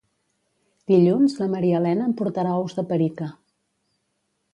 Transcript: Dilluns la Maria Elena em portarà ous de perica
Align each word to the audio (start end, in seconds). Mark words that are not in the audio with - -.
Dilluns 0.91 1.35
la 1.41 1.47
Maria 1.51 1.81
Elena 1.81 2.07
em 2.11 2.15
portarà 2.21 2.55
ous 2.63 2.77
de 2.79 2.87
perica 2.93 3.29